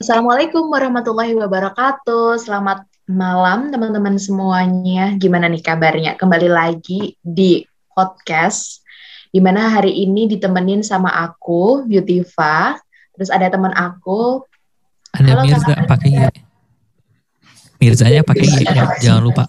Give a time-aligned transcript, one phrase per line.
[0.00, 2.40] Assalamualaikum warahmatullahi wabarakatuh.
[2.40, 5.12] Selamat malam teman-teman semuanya.
[5.20, 6.16] Gimana nih kabarnya?
[6.16, 7.60] Kembali lagi di
[7.92, 8.80] podcast
[9.28, 12.80] di mana hari ini ditemenin sama aku, Beautiva.
[13.12, 14.40] Terus ada teman aku.
[15.12, 16.32] Ada Halo, Mirza pakai Y.
[17.84, 19.44] Mirzanya pakai ya, jangan lupa.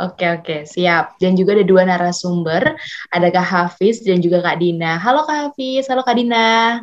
[0.00, 1.20] Oke oke siap.
[1.20, 2.72] Dan juga ada dua narasumber,
[3.12, 4.96] ada Kak Hafiz dan juga Kak Dina.
[4.96, 6.80] Halo Kak Hafiz, halo Kak Dina.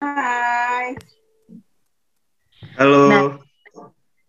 [0.00, 0.41] Hai.
[2.76, 3.08] Halo.
[3.08, 3.22] Nah,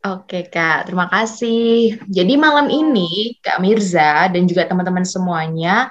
[0.03, 1.95] Oke Kak, terima kasih.
[2.11, 5.87] Jadi malam ini Kak Mirza dan juga teman-teman semuanya,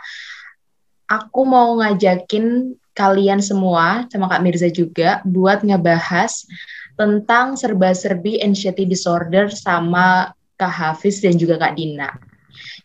[1.08, 6.44] aku mau ngajakin kalian semua sama Kak Mirza juga buat ngebahas
[6.92, 12.12] tentang serba-serbi anxiety disorder sama Kak Hafiz dan juga Kak Dina.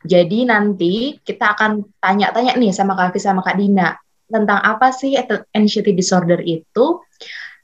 [0.07, 3.99] Jadi nanti kita akan tanya-tanya nih sama Kak Hafiz sama Kak Dina
[4.31, 5.11] tentang apa sih
[5.51, 7.03] anxiety disorder itu,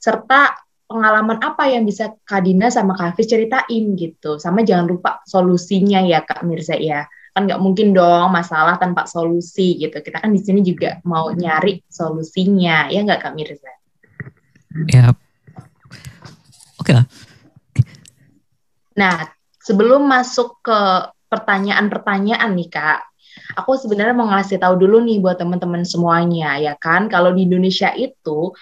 [0.03, 0.62] serta
[0.93, 4.37] pengalaman apa yang bisa Kak Dina sama Kak Hafiz ceritain gitu.
[4.37, 7.09] Sama jangan lupa solusinya ya Kak Mirza ya.
[7.33, 9.97] Kan nggak mungkin dong masalah tanpa solusi gitu.
[9.97, 13.73] Kita kan di sini juga mau nyari solusinya, ya nggak Kak Mirza?
[14.85, 15.09] Ya,
[16.77, 17.05] oke lah.
[18.93, 23.01] Nah, sebelum masuk ke pertanyaan-pertanyaan nih Kak,
[23.57, 27.89] aku sebenarnya mau ngasih tahu dulu nih buat teman-teman semuanya ya kan kalau di Indonesia
[27.93, 28.53] itu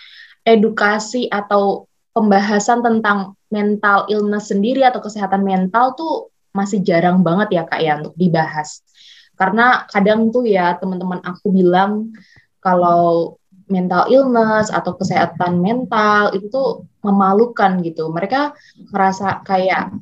[0.42, 7.64] edukasi atau pembahasan tentang mental illness sendiri atau kesehatan mental tuh masih jarang banget ya
[7.64, 8.84] kak ya untuk dibahas
[9.40, 12.12] karena kadang tuh ya teman-teman aku bilang
[12.60, 13.40] kalau
[13.72, 18.52] mental illness atau kesehatan mental itu memalukan gitu mereka
[18.92, 19.96] merasa kayak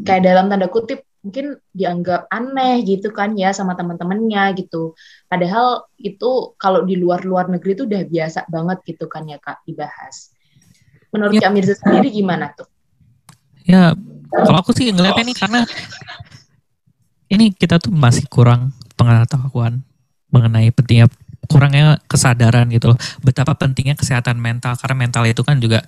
[0.00, 4.98] kayak dalam tanda kutip mungkin dianggap aneh gitu kan ya sama teman-temannya gitu.
[5.30, 10.31] Padahal itu kalau di luar-luar negeri itu udah biasa banget gitu kan ya Kak dibahas.
[11.12, 11.52] Menurut ya.
[11.52, 12.66] Mirza sendiri gimana tuh?
[13.68, 13.94] Ya,
[14.32, 15.60] kalau aku sih ngeliatnya ini karena
[17.30, 19.84] ini kita tuh masih kurang pengetahuan
[20.32, 21.06] mengenai pentingnya
[21.46, 25.84] kurangnya kesadaran gitu loh betapa pentingnya kesehatan mental karena mental itu kan juga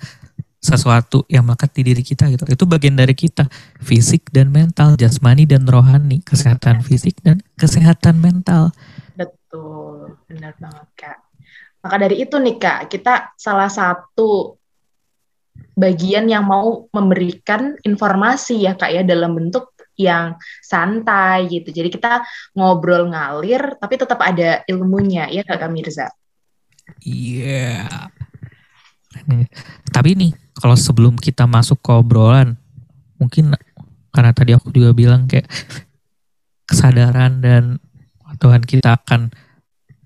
[0.64, 2.48] sesuatu yang melekat di diri kita gitu.
[2.48, 3.44] Itu bagian dari kita,
[3.84, 8.72] fisik dan mental, jasmani dan rohani, kesehatan fisik dan kesehatan mental.
[9.12, 11.18] Betul, benar banget Kak.
[11.84, 14.56] Maka dari itu nih Kak, kita salah satu
[15.74, 21.70] bagian yang mau memberikan informasi ya Kak ya dalam bentuk yang santai gitu.
[21.70, 22.22] Jadi kita
[22.54, 26.10] ngobrol ngalir tapi tetap ada ilmunya ya Kak Mirza.
[27.02, 27.86] Iya.
[27.86, 28.10] Yeah.
[29.94, 32.58] Tapi nih, kalau sebelum kita masuk ke obrolan,
[33.16, 33.54] mungkin
[34.10, 35.46] karena tadi aku juga bilang kayak
[36.66, 37.78] kesadaran dan
[38.42, 39.30] Tuhan kita akan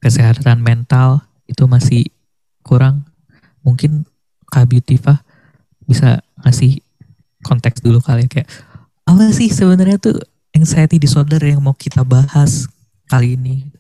[0.04, 2.12] kesehatan mental itu masih
[2.60, 3.08] kurang.
[3.64, 4.04] Mungkin
[4.48, 4.68] Kak
[5.88, 6.84] bisa ngasih
[7.42, 8.48] konteks dulu kali ya kayak
[9.08, 10.20] apa sih sebenarnya tuh
[10.52, 12.68] anxiety disorder yang mau kita bahas
[13.08, 13.72] kali ini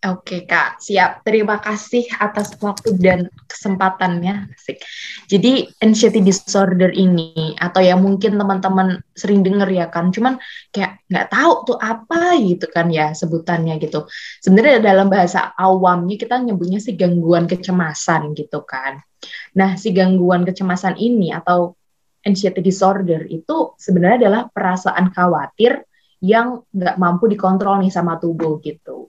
[0.00, 1.20] Oke Kak, siap.
[1.28, 4.48] Terima kasih atas waktu dan kesempatannya.
[4.48, 4.80] Asik.
[5.28, 10.40] Jadi anxiety disorder ini atau yang mungkin teman-teman sering dengar ya kan, cuman
[10.72, 14.08] kayak nggak tahu tuh apa gitu kan ya sebutannya gitu.
[14.40, 19.04] Sebenarnya dalam bahasa awamnya kita nyebutnya sih gangguan kecemasan gitu kan.
[19.52, 21.76] Nah si gangguan kecemasan ini atau
[22.24, 25.84] anxiety disorder itu sebenarnya adalah perasaan khawatir
[26.24, 28.99] yang nggak mampu dikontrol nih sama tubuh gitu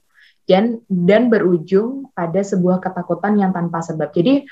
[0.51, 4.11] dan dan berujung pada sebuah ketakutan yang tanpa sebab.
[4.11, 4.43] Jadi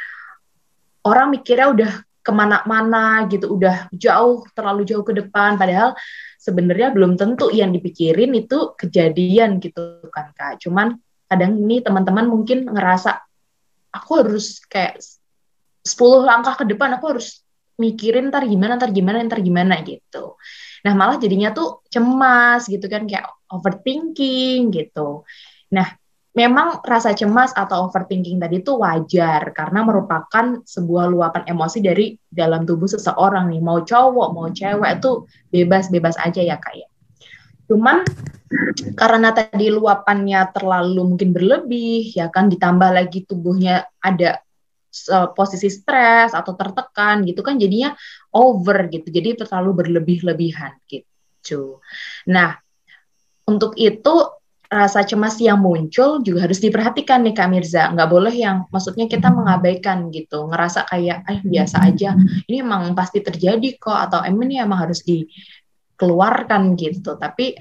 [1.04, 1.92] orang mikirnya udah
[2.24, 5.92] ke mana-mana gitu, udah jauh terlalu jauh ke depan, padahal
[6.40, 10.64] sebenarnya belum tentu yang dipikirin itu kejadian gitu kan kak.
[10.64, 10.96] Cuman
[11.28, 13.20] kadang ini teman-teman mungkin ngerasa
[13.92, 15.04] aku harus kayak
[15.84, 17.44] 10 langkah ke depan, aku harus
[17.80, 20.36] mikirin ntar gimana, ntar gimana, ntar gimana gitu.
[20.84, 25.24] Nah malah jadinya tuh cemas gitu kan, kayak overthinking gitu.
[25.70, 25.88] Nah,
[26.34, 32.64] memang rasa cemas atau overthinking tadi itu wajar karena merupakan sebuah luapan emosi dari dalam
[32.64, 33.62] tubuh seseorang nih.
[33.62, 35.12] Mau cowok mau cewek itu
[35.50, 36.88] bebas-bebas aja ya kak ya.
[37.70, 38.06] Cuman
[38.98, 44.42] karena tadi luapannya terlalu mungkin berlebih ya kan ditambah lagi tubuhnya ada
[45.38, 47.94] posisi stres atau tertekan gitu kan jadinya
[48.34, 49.10] over gitu.
[49.14, 51.82] Jadi terlalu berlebih-lebihan gitu.
[52.30, 52.58] Nah
[53.46, 54.39] untuk itu
[54.70, 57.90] rasa cemas yang muncul juga harus diperhatikan nih Kak Mirza.
[57.90, 62.14] Nggak boleh yang maksudnya kita mengabaikan gitu, ngerasa kayak eh biasa aja.
[62.46, 67.18] Ini emang pasti terjadi kok atau emang ini emang harus dikeluarkan gitu.
[67.18, 67.58] Tapi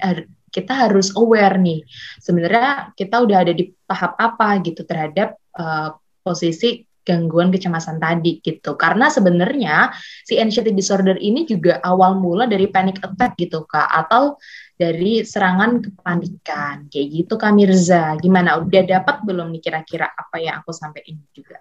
[0.53, 1.81] kita harus aware nih.
[2.21, 8.77] Sebenarnya kita udah ada di tahap apa gitu terhadap uh, posisi gangguan kecemasan tadi gitu.
[8.77, 9.89] Karena sebenarnya
[10.29, 14.37] si anxiety disorder ini juga awal mula dari panic attack gitu Kak atau
[14.79, 16.87] dari serangan kepanikan.
[16.87, 18.15] Kayak gitu Kak Mirza.
[18.15, 21.59] Gimana udah dapat belum nih kira-kira apa yang aku sampaikan juga?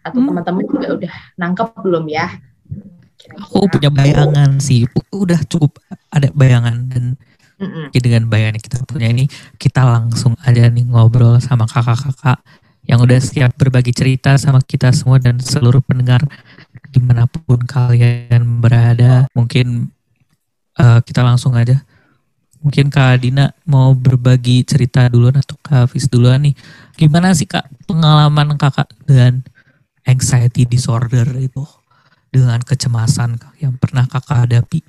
[0.00, 0.28] Atau hmm.
[0.32, 2.26] teman-teman juga udah nangkep belum ya?
[3.20, 3.44] Kira-kira.
[3.44, 4.88] Aku punya bayangan sih.
[5.12, 5.76] Udah cukup
[6.08, 7.04] ada bayangan dan
[7.60, 7.92] Mm-mm.
[7.94, 9.30] dengan bayangan yang kita punya ini
[9.62, 12.42] kita langsung aja nih ngobrol sama kakak-kakak
[12.84, 16.20] yang udah siap berbagi cerita sama kita semua dan seluruh pendengar
[16.92, 19.24] di mana pun kalian berada.
[19.32, 19.88] Mungkin
[20.76, 21.80] uh, kita langsung aja.
[22.64, 26.56] Mungkin Kak Dina mau berbagi cerita duluan atau Kak Hafiz duluan nih.
[26.96, 29.44] Gimana sih Kak pengalaman kakak dengan
[30.08, 31.60] anxiety disorder itu?
[32.32, 34.80] Dengan kecemasan yang pernah kakak hadapi?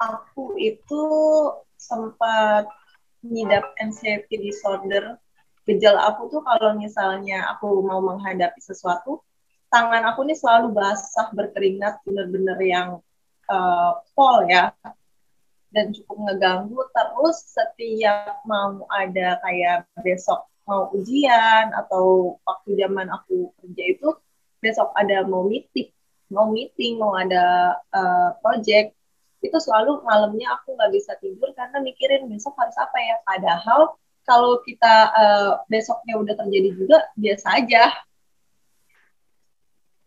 [0.00, 1.04] Aku itu
[1.76, 2.66] sempat
[3.22, 5.20] ngidap anxiety disorder
[5.62, 9.22] gejala aku tuh kalau misalnya aku mau menghadapi sesuatu
[9.70, 12.88] tangan aku nih selalu basah berkeringat bener-bener yang
[13.52, 14.72] uh, pol ya.
[15.72, 16.80] Dan cukup ngeganggu.
[16.88, 24.08] Terus setiap mau ada kayak besok mau ujian atau waktu zaman aku kerja itu
[24.62, 25.90] besok ada mau meeting
[26.32, 28.96] mau meeting mau ada uh, project
[29.42, 33.16] itu selalu malamnya aku nggak bisa tidur karena mikirin besok harus apa ya.
[33.26, 37.90] Padahal kalau kita uh, besoknya udah terjadi juga biasa aja.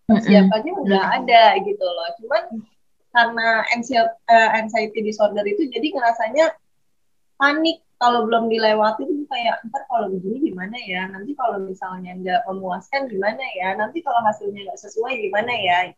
[0.07, 0.85] Persiapannya mm -hmm.
[0.87, 2.07] udah ada gitu loh.
[2.23, 2.43] Cuman
[3.15, 6.45] karena eh, anxiety disorder itu jadi ngerasanya
[7.39, 7.79] panik.
[7.95, 11.07] Kalau belum dilewati itu kayak ntar kalau begini gimana ya?
[11.07, 13.71] Nanti kalau misalnya nggak memuaskan gimana ya?
[13.79, 15.95] Nanti kalau hasilnya nggak sesuai gimana ya?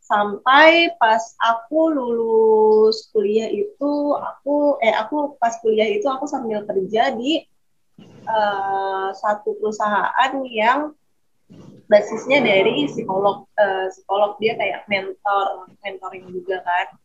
[0.00, 7.12] Sampai pas aku lulus kuliah itu aku eh aku pas kuliah itu aku sambil kerja
[7.12, 7.44] di
[8.24, 10.96] uh, satu perusahaan yang
[11.92, 16.96] basisnya dari psikolog uh, psikolog dia kayak mentor mentoring juga kan.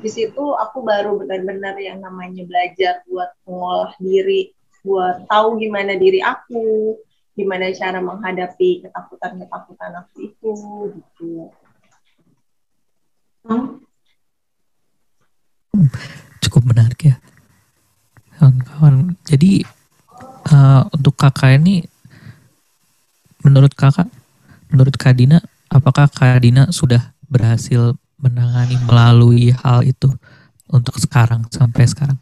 [0.00, 6.24] Di situ aku baru benar-benar yang namanya belajar buat mengolah diri buat tahu gimana diri
[6.24, 6.96] aku
[7.34, 10.52] gimana cara menghadapi ketakutan-ketakutan aku itu
[10.96, 11.52] gitu.
[13.44, 13.84] Hmm,
[16.40, 17.16] cukup menarik ya.
[18.38, 19.18] Kawan-kawan.
[19.26, 19.66] Jadi
[20.48, 21.84] uh, untuk kakak ini,
[23.44, 24.08] menurut kakak,
[24.72, 25.38] menurut Kak Dina,
[25.68, 30.08] apakah Kak Dina sudah berhasil menangani melalui hal itu
[30.72, 32.18] untuk sekarang sampai sekarang?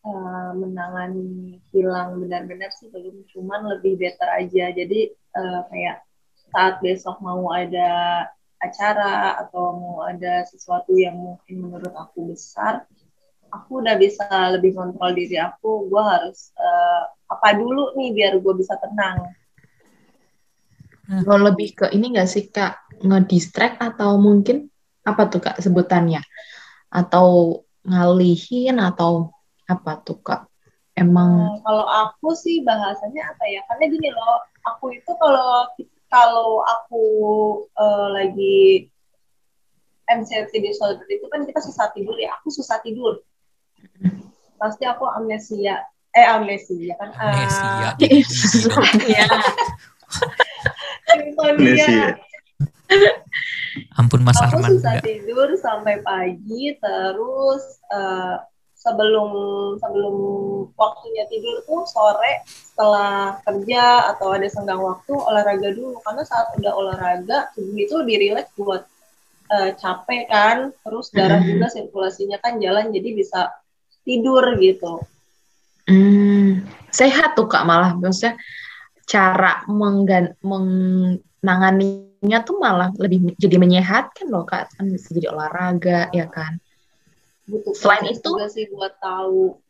[0.00, 4.72] Uh, menangani hilang benar-benar sih belum, cuman lebih better aja.
[4.72, 6.00] Jadi uh, kayak
[6.48, 8.24] saat besok mau ada
[8.58, 12.88] acara atau mau ada sesuatu yang mungkin menurut aku besar,
[13.48, 14.24] aku udah bisa
[14.54, 15.88] lebih kontrol diri aku.
[15.88, 19.32] Gue harus uh, apa dulu nih biar gue bisa tenang.
[21.08, 24.68] Kalau lebih ke ini gak sih kak ngedistract atau mungkin
[25.08, 26.20] apa tuh kak sebutannya?
[26.92, 29.32] Atau ngalihin atau
[29.64, 30.44] apa tuh kak?
[30.98, 33.62] Emang hmm, kalau aku sih bahasanya apa ya?
[33.70, 35.64] Karena gini loh, aku itu kalau
[36.08, 37.04] kalau aku
[37.76, 38.88] uh, lagi
[40.08, 43.20] anxiety disorder itu kan kita susah tidur ya aku susah tidur
[44.58, 45.86] pasti aku amnesia.
[46.12, 47.10] Eh amnesia kan?
[47.14, 47.94] Amnesia uh,
[51.54, 52.18] amnesia.
[53.94, 58.42] Ampun Mas aku Arman susah tidur sampai pagi terus uh,
[58.78, 59.30] sebelum
[59.78, 60.16] sebelum
[60.74, 66.00] waktunya tidur tuh sore setelah kerja atau ada senggang waktu olahraga dulu.
[66.02, 68.82] Karena saat udah olahraga tubuh itu dirileks buat
[69.52, 70.72] uh, capek kan.
[70.82, 73.52] Terus darah juga sirkulasinya kan jalan jadi bisa
[74.08, 75.04] tidur gitu.
[75.84, 77.92] Hmm, sehat tuh kak malah.
[77.92, 78.40] Maksudnya
[79.04, 84.72] cara menggan menanganinya tuh malah lebih jadi menyehatkan loh kak.
[84.72, 86.56] Kan bisa jadi olahraga ya kan?
[87.44, 89.60] Butuh selain itu juga sih buat tahu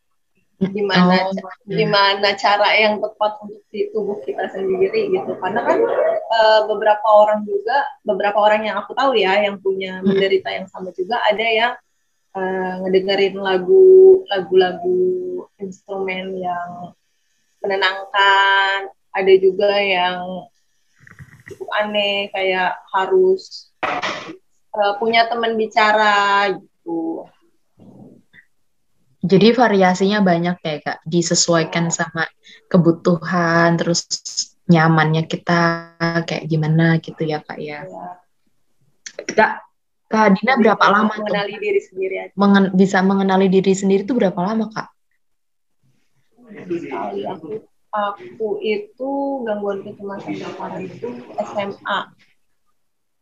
[0.58, 5.38] gimana oh, gimana cara yang tepat untuk di tubuh kita sendiri gitu.
[5.38, 5.78] Karena kan
[6.18, 10.90] e, beberapa orang juga beberapa orang yang aku tahu ya yang punya menderita yang sama
[10.90, 11.72] juga ada yang
[12.38, 12.42] e,
[12.86, 15.02] ngedengerin lagu lagu-lagu
[15.58, 16.94] instrumen yang
[17.58, 18.94] menenangkan.
[19.10, 20.46] Ada juga yang
[21.50, 23.74] cukup aneh kayak harus
[24.70, 27.26] e, punya teman bicara gitu.
[29.18, 32.24] Jadi variasinya banyak ya kak, disesuaikan sama
[32.70, 34.06] kebutuhan, terus
[34.70, 35.92] nyamannya kita
[36.22, 37.82] kayak gimana gitu ya kak ya.
[39.34, 39.67] Kak,
[40.08, 41.60] Kak Dina berapa bisa lama mengenali tuh?
[41.60, 42.32] diri sendiri aja.
[42.32, 44.88] Mengen bisa mengenali diri sendiri itu berapa lama kak?
[46.48, 47.48] sekali aku
[47.92, 49.10] aku itu
[49.44, 51.08] gangguan kecemasan parah itu
[51.40, 51.98] SMA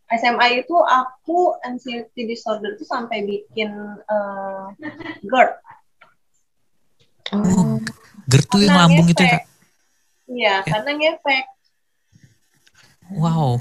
[0.06, 3.70] SMA itu aku anxiety disorder itu sampai bikin
[4.06, 4.70] uh,
[5.26, 5.50] GERD
[7.34, 7.78] oh,
[8.30, 9.44] GERD tuh yang lambung itu ya kak
[10.26, 10.66] iya ya.
[10.66, 11.44] karena ngefek
[13.18, 13.58] wow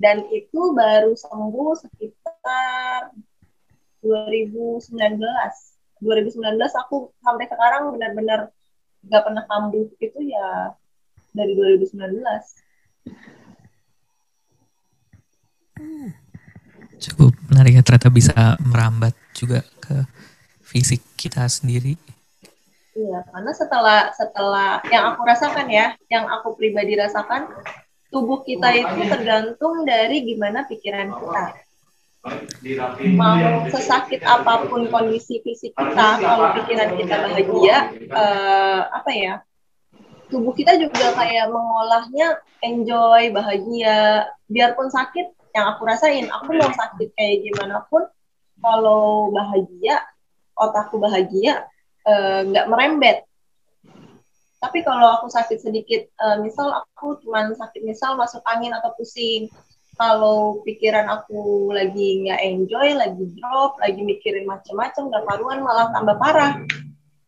[0.00, 3.12] dan itu baru sembuh sekitar
[4.00, 4.88] 2019
[6.00, 6.40] 2019
[6.80, 8.48] aku sampai sekarang benar-benar
[9.04, 10.72] nggak pernah kambuh itu ya
[11.36, 12.00] dari 2019
[17.00, 20.04] cukup menarik ya ternyata bisa merambat juga ke
[20.60, 21.96] fisik kita sendiri.
[22.94, 27.48] Iya karena setelah setelah yang aku rasakan ya yang aku pribadi rasakan
[28.10, 31.44] tubuh kita itu tergantung dari gimana pikiran kita.
[33.16, 37.76] Mau sesakit apa pun kondisi fisik kita kalau pikiran kita bahagia
[38.12, 39.34] uh, apa ya
[40.28, 44.28] tubuh kita juga kayak mengolahnya enjoy bahagia.
[44.46, 48.06] Biarpun sakit yang aku rasain aku mau sakit kayak gimana pun
[48.60, 50.04] kalau bahagia
[50.54, 51.66] otakku bahagia
[52.04, 53.24] eh, nggak uh, merembet
[54.60, 59.48] tapi kalau aku sakit sedikit uh, misal aku cuma sakit misal masuk angin atau pusing
[60.00, 66.16] kalau pikiran aku lagi nggak enjoy, lagi drop, lagi mikirin macam-macam, nggak karuan malah tambah
[66.16, 66.56] parah.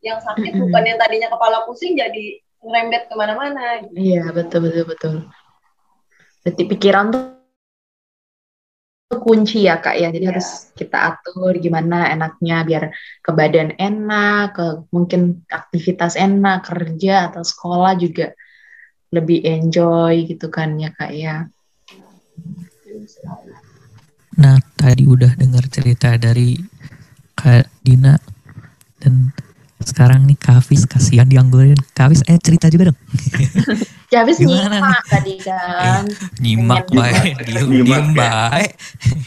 [0.00, 3.84] Yang sakit bukan yang tadinya kepala pusing jadi ngerembet ke mana-mana.
[3.92, 5.14] Iya betul betul betul.
[6.40, 7.41] Berarti pikiran tuh
[9.20, 10.32] kunci ya kak ya, jadi yeah.
[10.32, 12.84] harus kita atur gimana enaknya biar
[13.20, 18.32] ke badan enak, ke mungkin aktivitas enak, kerja atau sekolah juga
[19.12, 21.36] lebih enjoy gitu kan ya kak ya.
[24.32, 26.56] Nah, tadi udah dengar cerita dari
[27.36, 28.16] Kak Dina
[29.00, 29.28] dan
[29.86, 31.78] sekarang nih Kavis kasihan dianggurin.
[31.92, 32.98] Kavis eh cerita juga dong.
[34.12, 36.04] Kavis nyimak tadi kan.
[36.04, 38.76] Eh, nyimak baik, diem, diem baik.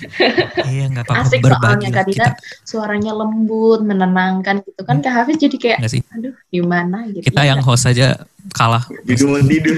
[0.72, 2.28] iya nggak apa-apa Asik soalnya Kak Dina
[2.62, 5.02] suaranya lembut, menenangkan gitu kan.
[5.02, 6.06] Kak Hafiz jadi kayak sih?
[6.14, 7.34] aduh gimana gitu.
[7.34, 8.86] Kita yang host aja kalah.
[9.10, 9.78] Tidur tidur.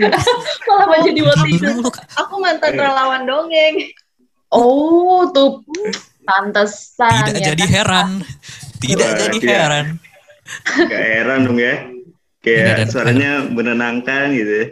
[0.70, 1.90] Malah mau jadi tidur.
[2.22, 3.90] Aku mantan relawan dongeng.
[4.50, 5.66] Oh, tuh
[6.22, 7.34] pantesan.
[7.34, 7.70] Tidak ya, jadi kan?
[7.74, 8.10] heran.
[8.80, 9.86] Tidak Wah, jadi heran.
[10.88, 11.74] Gak heran dong ya.
[12.40, 14.66] Kayak suaranya menenangkan gitu ya.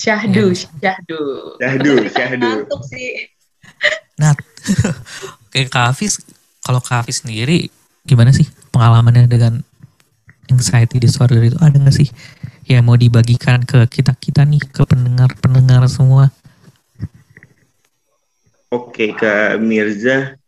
[0.00, 0.68] Syahdu, iya.
[0.80, 1.22] syahdu.
[1.60, 2.50] Syahdu, syahdu.
[2.64, 3.28] Ngantuk sih.
[4.16, 4.32] Nah,
[5.52, 6.20] kayak Kafis,
[6.64, 7.68] kalau Kafis sendiri
[8.04, 9.60] gimana sih pengalamannya dengan
[10.48, 12.08] anxiety disorder itu ada nggak sih
[12.64, 16.32] ya mau dibagikan ke kita kita nih ke pendengar pendengar semua
[18.70, 20.38] Oke, ke Mirza,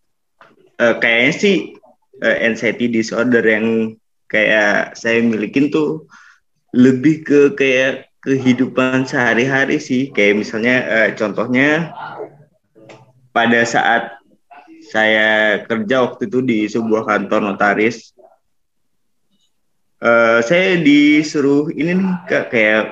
[0.78, 1.74] uh, kayaknya sih
[2.22, 3.98] uh, anxiety disorder yang
[4.30, 6.06] kayak saya milikin tuh
[6.72, 10.08] lebih ke kayak kehidupan sehari-hari sih.
[10.14, 11.92] Kayak misalnya uh, contohnya
[13.34, 14.16] pada saat
[14.88, 18.14] saya kerja waktu itu di sebuah kantor notaris,
[20.02, 22.12] uh, saya disuruh ini nih
[22.50, 22.82] kayak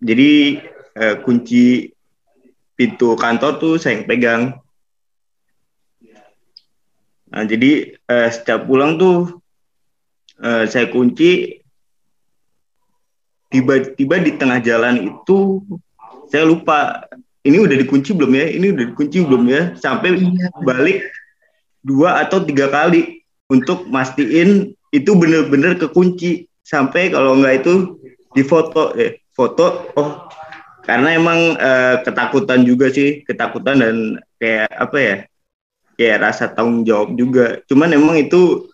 [0.00, 0.32] jadi
[0.96, 1.90] uh, kunci
[2.74, 4.42] pintu kantor tuh saya yang pegang.
[7.34, 9.42] Nah, jadi uh, setiap pulang tuh
[10.38, 11.58] uh, saya kunci
[13.50, 15.58] tiba-tiba di tengah jalan itu
[16.30, 17.10] saya lupa
[17.42, 18.46] ini udah dikunci belum ya?
[18.54, 19.62] Ini udah dikunci belum ya?
[19.74, 20.46] Sampai iya.
[20.62, 21.02] balik
[21.82, 26.46] dua atau tiga kali untuk mastiin itu bener-bener kekunci.
[26.62, 27.98] Sampai kalau nggak itu
[28.30, 30.30] di foto eh foto oh
[30.86, 33.96] karena emang uh, ketakutan juga sih ketakutan dan
[34.38, 35.16] kayak apa ya
[35.94, 37.60] kayak rasa tanggung jawab juga.
[37.66, 38.68] Cuman emang itu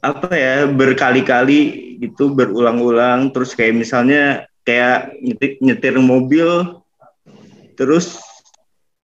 [0.00, 1.60] apa ya berkali-kali
[2.02, 3.30] gitu berulang-ulang.
[3.34, 6.48] Terus kayak misalnya kayak nyetir, nyetir mobil
[7.76, 8.18] terus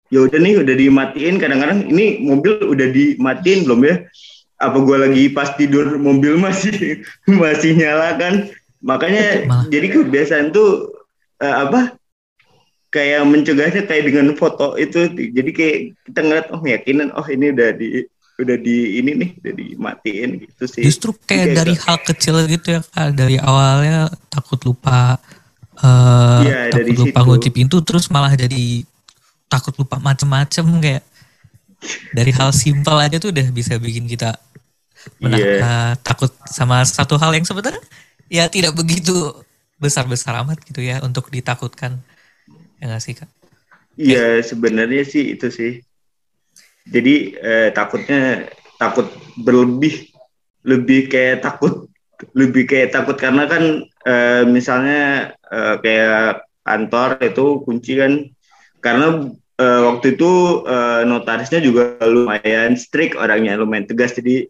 [0.09, 1.37] ya udah nih udah dimatiin.
[1.39, 3.97] Kadang-kadang ini mobil udah dimatiin belum ya?
[4.63, 7.03] Apa gue lagi pas tidur mobil masih
[7.43, 8.35] masih nyala kan?
[8.83, 10.91] Makanya jadi kebiasaan tuh
[11.39, 12.02] uh, apa
[12.93, 17.71] kayak mencegahnya kayak dengan foto itu jadi kayak kita ngeliat oh yakinan oh ini udah
[17.73, 18.05] di
[18.37, 22.67] udah di ini nih udah dimatiin gitu sih justru kayak, kayak dari hal kecil gitu
[22.77, 25.17] ya kak dari awalnya takut lupa
[25.81, 28.85] uh, ya, takut dari lupa kunci pintu terus malah jadi
[29.49, 31.05] takut lupa macem-macem kayak
[32.13, 34.37] dari hal simpel aja tuh udah bisa bikin kita
[35.19, 35.33] yeah.
[35.33, 35.57] Iya.
[35.61, 37.83] uh, takut sama satu hal yang sebenarnya
[38.29, 39.33] ya tidak begitu
[39.81, 41.99] besar-besar amat gitu ya untuk ditakutkan
[42.83, 43.31] ya nggak sih kak?
[43.95, 45.79] Iya sebenarnya sih itu sih.
[46.83, 49.07] Jadi eh, takutnya takut
[49.39, 50.11] berlebih,
[50.67, 51.87] lebih kayak takut
[52.31, 58.13] lebih kayak takut karena kan uh, misalnya uh, kayak kantor itu kunci kan
[58.79, 64.47] karena uh, waktu itu uh, notarisnya juga lumayan strict orangnya lumayan tegas jadi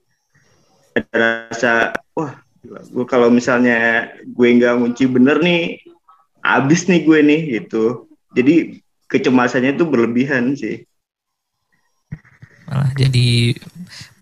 [0.93, 5.81] ada rasa wah gue kalau misalnya gue nggak kunci bener nih
[6.45, 10.89] abis nih gue nih gitu jadi kecemasannya itu berlebihan sih.
[12.65, 13.53] Malah jadi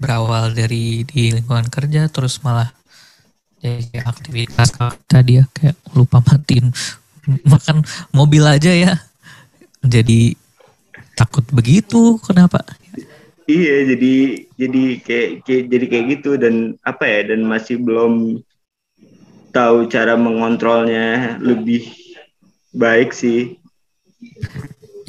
[0.02, 2.74] berawal dari di lingkungan kerja terus malah
[3.62, 4.74] jadi aktivitas
[5.06, 6.74] tadi ya kayak lupa matiin
[7.46, 8.98] makan mobil aja ya.
[9.86, 10.34] Jadi
[11.14, 12.64] takut begitu kenapa?
[13.50, 14.14] Iya jadi
[14.54, 18.42] jadi kayak, kayak jadi kayak gitu dan apa ya dan masih belum
[19.50, 21.90] tahu cara mengontrolnya lebih
[22.70, 23.59] baik sih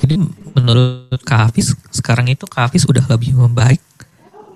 [0.01, 0.15] jadi
[0.56, 3.80] menurut Kak Hafiz sekarang itu Kak Hafiz udah lebih membaik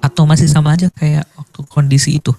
[0.02, 2.34] atau masih sama aja kayak waktu kondisi itu?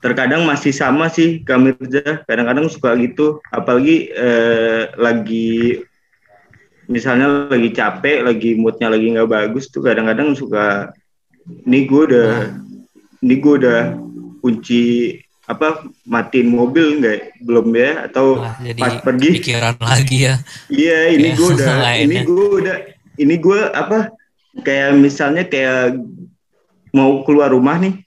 [0.00, 5.84] Terkadang masih sama sih Kak Mirza, kadang-kadang suka gitu, apalagi eh, lagi
[6.88, 10.92] misalnya lagi capek, lagi moodnya lagi nggak bagus tuh kadang-kadang suka
[11.68, 12.32] ini gue udah
[13.24, 13.80] ini gue udah
[14.40, 14.82] kunci
[15.44, 17.44] apa matiin mobil nggak?
[17.44, 18.08] Belum ya?
[18.08, 19.28] Atau Wah, jadi pas pergi?
[19.40, 20.34] pikiran lagi ya.
[20.72, 22.76] Iya ini gue udah ini gue udah
[23.20, 23.98] ini gue apa
[24.64, 26.00] kayak misalnya kayak
[26.96, 28.00] mau keluar rumah nih.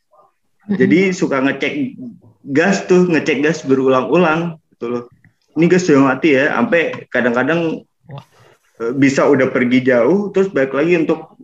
[0.67, 1.95] Jadi suka ngecek
[2.51, 5.03] gas tuh ngecek gas berulang-ulang gitu loh.
[5.53, 7.85] Ini gas sudah mati ya sampai kadang-kadang
[8.81, 11.37] eh, bisa udah pergi jauh terus balik lagi untuk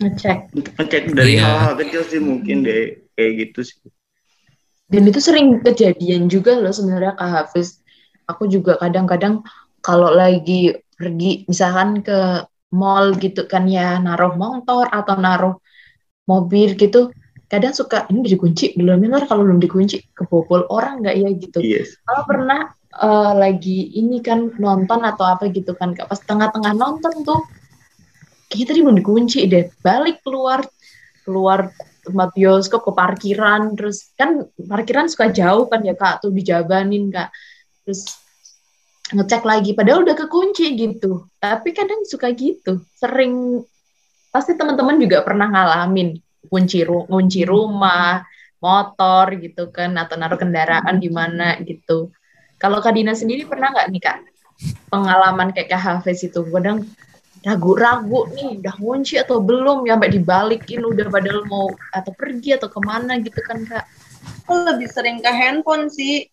[0.00, 0.38] ngecek.
[0.80, 1.44] ngecek dari iya.
[1.44, 3.76] hal-hal kecil sih mungkin deh kayak gitu sih
[4.90, 7.78] dan itu sering kejadian juga loh sebenarnya Kak Hafiz.
[8.26, 9.46] Aku juga kadang-kadang
[9.82, 12.44] kalau lagi pergi misalkan ke
[12.74, 15.54] mall gitu kan ya naruh motor atau naruh
[16.28, 17.10] mobil gitu
[17.50, 21.28] kadang suka ini dikunci belum benar kalau belum dikunci kebobol orang nggak ya?
[21.34, 21.58] Gitu.
[21.58, 21.98] Yes.
[22.06, 27.42] kalau pernah uh, lagi ini kan nonton atau apa gitu kan pas tengah-tengah nonton tuh
[28.46, 30.62] kayaknya tadi belum dikunci deh balik keluar
[31.26, 37.12] keluar tempat bioskop ke parkiran terus kan parkiran suka jauh kan ya kak tuh dijabanin
[37.12, 37.30] kak.
[37.84, 38.08] Terus
[39.10, 41.28] ngecek lagi padahal udah kekunci gitu.
[41.38, 43.62] Tapi kadang suka gitu sering
[44.30, 46.14] pasti teman-teman juga pernah ngalamin
[46.46, 48.22] kunci ru kunci rumah
[48.60, 52.12] motor gitu kan atau naruh kendaraan di mana gitu.
[52.60, 54.18] Kalau kak Dina sendiri pernah nggak nih kak?
[54.92, 56.84] Pengalaman kayak kak Hafiz itu kadang
[57.40, 62.68] ragu-ragu nih udah kunci atau belum ya sampai dibalikin udah padahal mau atau pergi atau
[62.68, 63.84] ke mana gitu kan kak.
[64.44, 66.28] Aku lebih sering ke handphone sih.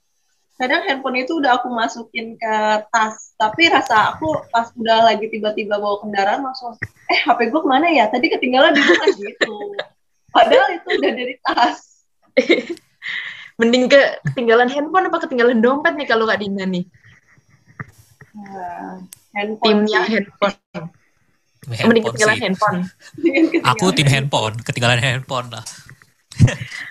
[0.59, 2.55] Kadang handphone itu udah aku masukin ke
[2.91, 6.75] tas tapi rasa aku pas udah lagi tiba-tiba bawa kendaraan langsung
[7.07, 8.11] eh HP gue ke mana ya?
[8.11, 9.55] Tadi ketinggalan di rumah gitu.
[10.35, 12.03] Padahal itu udah dari tas.
[13.63, 14.01] Mending ke
[14.33, 16.83] ketinggalan handphone apa ketinggalan dompet nih kalau kak Dina nih?
[18.37, 19.01] Nah,
[19.33, 20.11] handphone timnya sih.
[20.19, 20.91] handphone
[21.67, 22.79] handphone Mending ketinggalan handphone.
[23.75, 25.65] Aku tim handphone, ketinggalan handphone lah.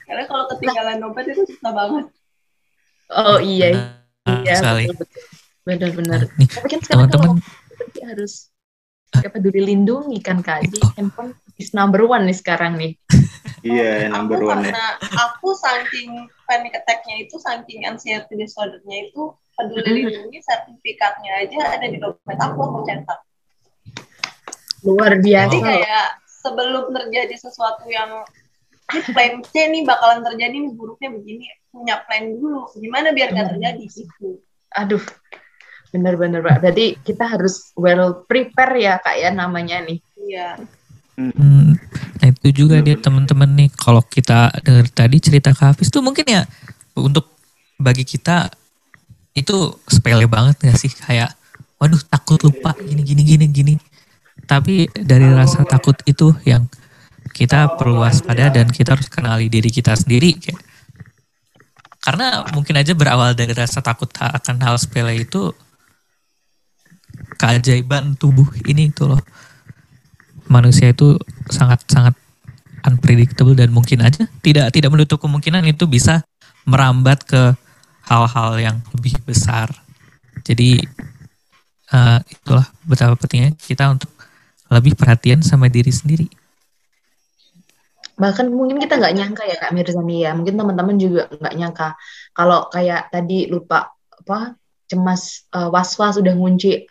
[0.04, 2.04] Karena kalau ketinggalan dompet itu susah banget.
[3.14, 3.70] Oh iya,
[4.26, 4.58] nah, iya
[5.66, 6.26] benar-benar.
[6.26, 7.38] Nah, Tapi kan sekarang teman-teman
[8.06, 8.50] harus
[9.10, 10.66] pakai peduli lindungi kan kak.
[10.66, 10.90] Jadi oh.
[10.98, 12.94] handphone is number one nih sekarang nih.
[13.66, 14.62] Iya, yeah, number aku one.
[14.62, 21.86] Karena aku saking panic attack-nya itu, saking anxiety disorder-nya itu, peduli lindungi sertifikatnya aja ada
[21.90, 23.18] di dompet aku, aku cetak
[24.86, 25.50] luar biasa.
[25.50, 28.22] Jadi kayak sebelum terjadi sesuatu yang
[28.86, 31.44] ini plan C nih bakalan terjadi nih buruknya begini
[31.74, 32.70] punya plan dulu.
[32.78, 34.38] Gimana biar nggak terjadi gitu?
[34.78, 35.02] Aduh.
[35.90, 36.62] Bener-bener pak.
[36.62, 39.98] Berarti kita harus well prepare ya kak ya namanya nih.
[40.18, 40.48] Iya.
[41.16, 41.72] Hmm,
[42.20, 43.68] nah itu juga dia teman-teman nih.
[43.74, 46.42] Kalau kita dengar tadi cerita Hafiz tuh mungkin ya
[46.94, 47.32] untuk
[47.80, 48.52] bagi kita
[49.36, 50.92] itu sepele banget gak sih?
[50.92, 51.32] Kayak
[51.76, 53.74] waduh takut lupa gini gini gini gini
[54.44, 56.68] tapi dari rasa takut itu yang
[57.32, 60.36] kita perlu waspada dan kita harus kenali diri kita sendiri.
[60.36, 60.60] Kayak.
[62.00, 65.50] Karena mungkin aja berawal dari rasa takut akan hal sepele itu
[67.36, 69.20] keajaiban tubuh ini itu loh.
[70.46, 71.18] Manusia itu
[71.50, 72.14] sangat-sangat
[72.86, 76.22] unpredictable dan mungkin aja tidak tidak menutup kemungkinan itu bisa
[76.62, 77.58] merambat ke
[78.06, 79.66] hal-hal yang lebih besar.
[80.46, 80.78] Jadi
[81.90, 84.15] uh, itulah betapa pentingnya kita untuk
[84.70, 86.26] lebih perhatian sama diri sendiri.
[88.16, 91.88] Bahkan mungkin kita nggak nyangka ya Kak Mirzani ya, mungkin teman-teman juga nggak nyangka
[92.32, 94.56] kalau kayak tadi lupa apa
[94.88, 96.88] cemas uh, was-was udah ngunci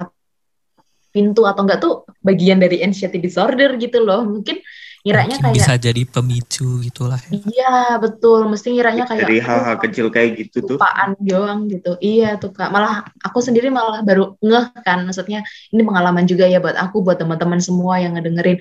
[1.09, 4.21] pintu atau enggak tuh bagian dari anxiety disorder gitu loh.
[4.21, 4.61] Mungkin
[5.05, 7.31] ngiranya kayak bisa jadi pemicu gitulah ya.
[7.45, 8.49] iya betul.
[8.49, 10.81] Mesti ngiranya kayak dari hal-hal kecil kayak gitu tuh.
[10.81, 11.93] lupaan doang gitu.
[12.01, 12.73] Iya tuh kak.
[12.73, 15.05] Malah aku sendiri malah baru ngeh kan.
[15.05, 18.57] Maksudnya ini pengalaman juga ya buat aku buat teman-teman semua yang ngedengerin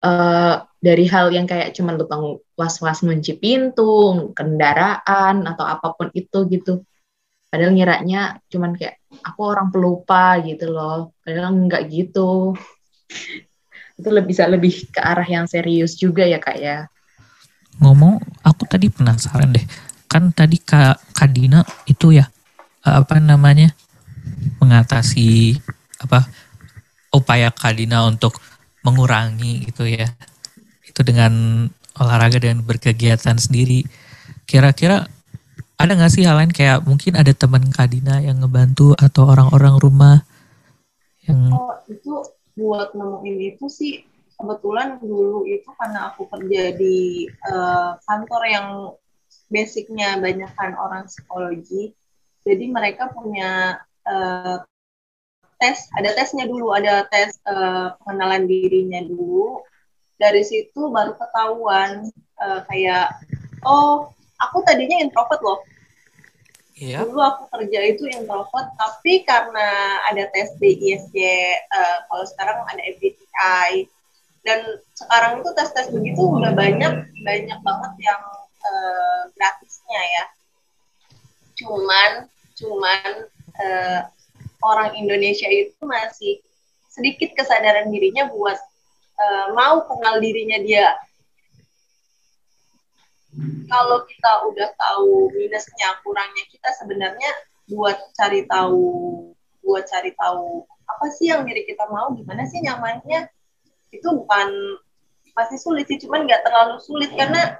[0.00, 2.16] uh, dari hal yang kayak cuman lupa
[2.56, 6.88] was-was ngunci pintu kendaraan atau apa pun itu gitu.
[7.52, 11.12] Padahal ngiranya cuman kayak aku orang pelupa gitu loh.
[11.20, 12.56] Padahal enggak gitu
[14.00, 16.88] itu lebih bisa lebih ke arah yang serius juga ya kak ya.
[17.78, 19.64] Ngomong aku tadi penasaran deh.
[20.08, 22.26] Kan tadi kak Kadina itu ya
[22.80, 23.76] apa namanya
[24.58, 25.60] mengatasi
[26.00, 26.24] apa
[27.12, 28.40] upaya Kadina untuk
[28.80, 30.08] mengurangi gitu ya
[30.88, 31.66] itu dengan
[32.00, 33.84] olahraga dan berkegiatan sendiri.
[34.48, 35.06] Kira-kira
[35.76, 36.52] ada nggak sih hal lain?
[36.52, 40.16] Kayak mungkin ada teman Kadina yang ngebantu atau orang-orang rumah
[41.28, 44.02] yang oh itu buat nemuin itu sih
[44.40, 48.68] kebetulan dulu itu karena aku kerja di uh, kantor yang
[49.50, 51.92] basicnya banyakkan orang psikologi
[52.44, 54.64] jadi mereka punya uh,
[55.60, 59.60] tes ada tesnya dulu ada tes uh, pengenalan dirinya dulu.
[60.16, 62.08] Dari situ baru ketahuan
[62.40, 63.12] uh, kayak
[63.64, 65.60] oh aku tadinya introvert loh
[66.80, 67.04] Yeah.
[67.04, 71.12] Dulu aku kerja itu introvert, tapi karena ada tes DISC,
[71.68, 73.84] uh, kalau sekarang ada MBTI,
[74.40, 78.22] dan sekarang itu tes-tes begitu udah banyak, banyak banget yang
[78.64, 80.24] uh, gratisnya ya.
[81.60, 82.10] Cuman,
[82.56, 83.10] cuman
[83.60, 84.00] uh,
[84.64, 86.40] orang Indonesia itu masih
[86.88, 88.56] sedikit kesadaran dirinya buat
[89.20, 90.96] uh, mau kenal dirinya dia
[93.70, 97.30] kalau kita udah tahu minusnya kurangnya kita sebenarnya
[97.70, 98.86] buat cari tahu
[99.62, 103.30] buat cari tahu apa sih yang diri kita mau gimana sih nyamannya
[103.94, 104.48] itu bukan
[105.34, 105.98] pasti sulit sih.
[105.98, 107.58] Cuman nggak terlalu sulit karena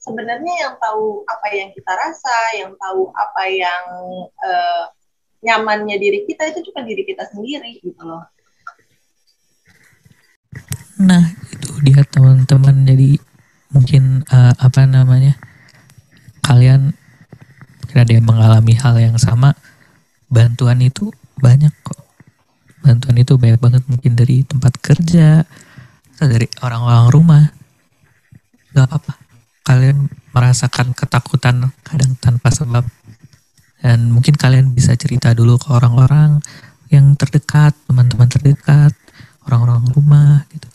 [0.00, 3.84] sebenarnya yang tahu apa yang kita rasa yang tahu apa yang
[4.40, 4.84] uh,
[5.40, 8.24] nyamannya diri kita itu cuma diri kita sendiri gitu loh.
[11.00, 12.84] Nah itu dia teman-teman.
[12.84, 13.09] Jadi
[13.80, 15.40] mungkin uh, apa namanya
[16.44, 16.92] kalian
[17.96, 19.56] ada yang mengalami hal yang sama
[20.28, 21.08] bantuan itu
[21.40, 21.96] banyak kok.
[22.84, 25.48] Bantuan itu banyak banget mungkin dari tempat kerja
[26.16, 27.44] atau dari orang-orang rumah.
[28.76, 29.16] Gak apa-apa.
[29.64, 32.84] Kalian merasakan ketakutan kadang tanpa sebab.
[33.80, 36.44] Dan mungkin kalian bisa cerita dulu ke orang-orang
[36.92, 38.92] yang terdekat teman-teman terdekat
[39.48, 40.68] orang-orang rumah gitu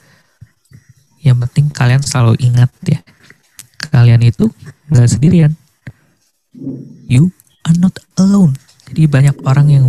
[1.26, 3.02] yang penting kalian selalu ingat ya.
[3.90, 4.46] Kalian itu
[4.94, 5.58] nggak sendirian.
[7.10, 7.34] You
[7.66, 8.54] are not alone.
[8.86, 9.86] Jadi banyak orang yang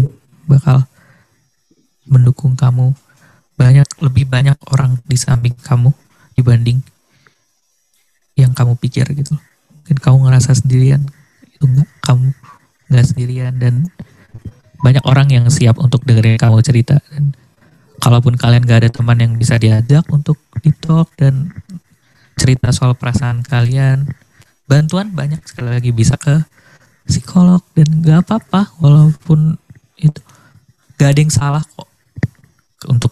[0.48, 0.88] bakal
[2.08, 2.96] mendukung kamu.
[3.60, 5.92] Banyak lebih banyak orang di samping kamu
[6.36, 6.80] dibanding
[8.36, 9.36] yang kamu pikir gitu.
[9.84, 11.04] Mungkin kamu ngerasa sendirian.
[11.52, 12.32] Itu enggak kamu
[12.88, 13.52] nggak sendirian.
[13.60, 13.92] Dan
[14.80, 16.96] banyak orang yang siap untuk dengerin kamu cerita.
[17.12, 17.36] Dan
[18.06, 21.50] kalaupun kalian gak ada teman yang bisa diajak untuk di talk dan
[22.38, 24.06] cerita soal perasaan kalian
[24.70, 25.90] bantuan banyak sekali lagi.
[25.90, 26.38] Bisa ke
[27.02, 29.58] psikolog dan gak apa-apa walaupun
[29.98, 30.22] itu
[31.02, 31.90] gak ada yang salah kok.
[32.86, 33.10] Untuk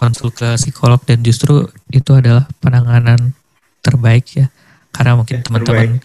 [0.00, 3.36] konsul ke psikolog dan justru itu adalah penanganan
[3.84, 4.48] terbaik ya.
[4.96, 6.00] Karena mungkin teman-teman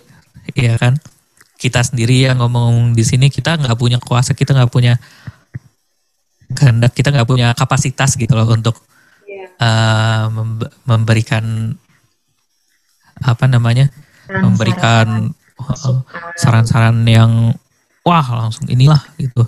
[0.52, 1.00] iya kan?
[1.56, 5.00] Kita sendiri yang ngomong di sini kita nggak punya kuasa kita nggak punya
[6.56, 8.80] kehendak kita nggak punya kapasitas gitu loh untuk
[9.28, 9.52] yeah.
[9.60, 10.26] Iya.
[10.26, 10.26] uh,
[10.88, 11.76] memberikan
[13.20, 13.92] apa namanya
[14.28, 16.00] memberikan uh,
[16.36, 17.56] saran-saran yang
[18.04, 19.44] wah langsung inilah gitu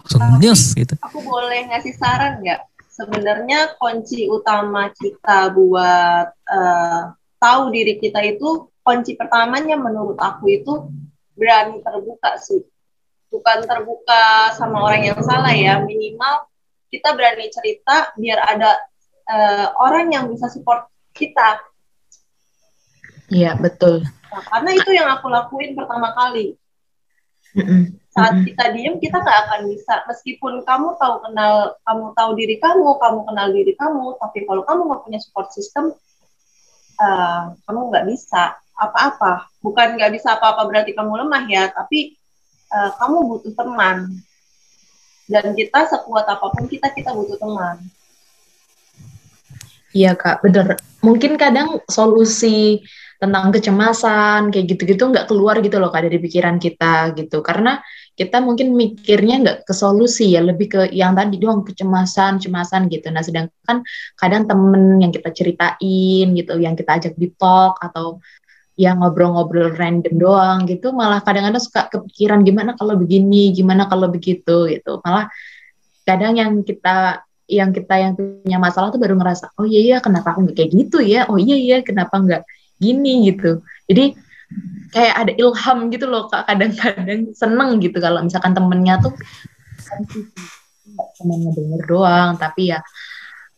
[0.00, 7.02] langsung news gitu aku boleh ngasih saran nggak sebenarnya kunci utama kita buat uh,
[7.36, 10.88] tahu diri kita itu kunci pertamanya menurut aku itu
[11.36, 12.64] berani terbuka sih
[13.30, 15.82] bukan terbuka sama orang yang salah ya.
[15.82, 16.46] Minimal
[16.90, 18.78] kita berani cerita biar ada
[19.26, 21.60] uh, orang yang bisa support kita.
[23.26, 24.06] Iya betul.
[24.30, 26.54] Nah, karena itu yang aku lakuin pertama kali.
[28.12, 30.04] Saat kita diem kita nggak akan bisa.
[30.06, 34.80] Meskipun kamu tahu kenal kamu tahu diri kamu kamu kenal diri kamu tapi kalau kamu
[34.88, 35.92] nggak punya support system
[37.00, 39.50] uh, kamu nggak bisa apa-apa.
[39.64, 42.14] Bukan nggak bisa apa-apa berarti kamu lemah ya tapi
[42.72, 43.98] uh, kamu butuh teman.
[45.26, 47.82] Dan kita sekuat apa pun kita kita butuh teman.
[49.96, 50.76] Iya kak bener.
[51.00, 52.84] Mungkin kadang solusi
[53.16, 57.40] tentang kecemasan kayak gitu-gitu nggak keluar gitu loh kak dari pikiran kita gitu.
[57.40, 57.80] Karena
[58.12, 63.08] kita mungkin mikirnya nggak ke solusi ya lebih ke yang tadi doang kecemasan cemasan gitu.
[63.08, 63.82] Nah sedangkan
[64.20, 68.20] kadang temen yang kita ceritain gitu yang kita ajak di talk atau
[68.76, 70.92] yang ngobrol-ngobrol random doang gitu.
[70.92, 75.00] Malah kadang-kadang suka kepikiran gimana kalau begini gimana kalau begitu gitu.
[75.00, 75.32] Malah
[76.04, 80.34] kadang yang kita yang kita yang punya masalah tuh baru ngerasa oh iya iya kenapa
[80.36, 81.24] aku nggak kayak gitu ya?
[81.32, 82.42] Oh iya iya kenapa nggak
[82.76, 83.32] gini?
[83.32, 83.64] gitu.
[83.88, 84.12] Jadi
[84.92, 86.44] kayak ada ilham gitu loh kak.
[86.44, 89.16] Kadang-kadang seneng gitu kalau misalkan temennya tuh
[91.16, 92.80] cuma ngedenger doang tapi ya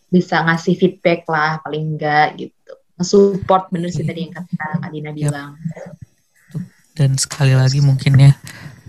[0.08, 2.57] bisa ngasih feedback lah paling enggak gitu
[3.02, 5.54] support bener sih tadi yang kata Kak Dina bilang.
[6.98, 8.34] Dan sekali lagi mungkin ya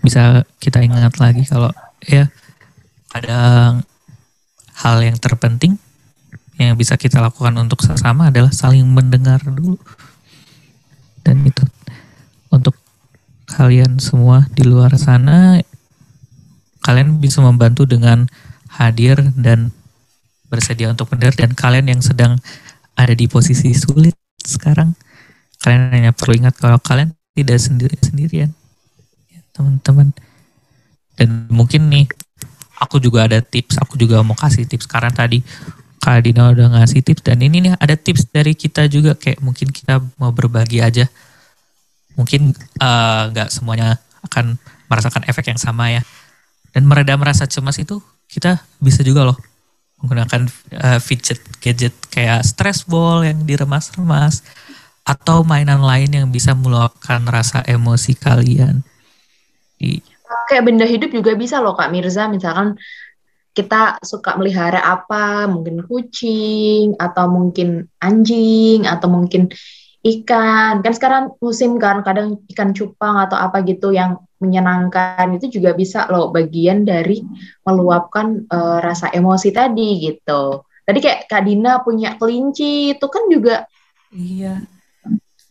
[0.02, 1.70] bisa kita ingat lagi kalau
[2.02, 2.32] ya
[3.14, 3.40] ada
[4.80, 5.78] hal yang terpenting
[6.60, 9.78] yang bisa kita lakukan untuk sesama adalah saling mendengar dulu.
[11.22, 11.64] Dan itu
[12.50, 12.74] untuk
[13.46, 15.62] kalian semua di luar sana
[16.86, 18.26] kalian bisa membantu dengan
[18.70, 19.70] hadir dan
[20.50, 22.42] bersedia untuk mendengar dan kalian yang sedang
[23.00, 24.92] ada di posisi sulit sekarang.
[25.64, 28.52] Kalian hanya perlu ingat kalau kalian tidak sendiri sendirian.
[29.32, 30.12] Ya, teman-teman.
[31.16, 32.12] Dan mungkin nih
[32.80, 34.84] aku juga ada tips aku juga mau kasih tips.
[34.84, 35.40] Karena tadi
[36.00, 39.16] Kak Dina udah ngasih tips dan ini nih ada tips dari kita juga.
[39.16, 41.08] Kayak mungkin kita mau berbagi aja.
[42.20, 43.96] Mungkin eh, nggak uh, semuanya
[44.28, 44.60] akan
[44.92, 46.04] merasakan efek yang sama ya.
[46.76, 49.49] Dan meredam rasa cemas itu kita bisa juga loh
[50.00, 50.48] menggunakan
[50.80, 54.42] uh, fidget gadget kayak stress ball yang diremas-remas
[55.04, 58.86] atau mainan lain yang bisa meluapkan rasa emosi kalian.
[59.76, 60.00] Di...
[60.48, 62.78] Kayak benda hidup juga bisa loh Kak Mirza, misalkan
[63.58, 69.50] kita suka melihara apa, mungkin kucing atau mungkin anjing atau mungkin
[70.06, 70.86] ikan.
[70.86, 76.08] Kan sekarang musim kan kadang ikan cupang atau apa gitu yang menyenangkan itu juga bisa
[76.08, 77.20] loh bagian dari
[77.68, 80.64] meluapkan uh, rasa emosi tadi gitu.
[80.88, 83.68] Tadi kayak Kak Dina punya kelinci itu kan juga
[84.10, 84.64] iya.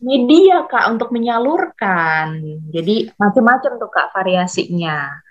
[0.03, 2.43] media Kak untuk menyalurkan.
[2.73, 5.21] Jadi macam-macam tuh Kak variasinya.